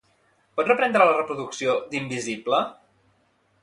Pots 0.59 0.69
reprendre 0.71 1.07
la 1.11 1.15
reproducció 1.19 1.79
d'"Invisible"? 1.93 2.67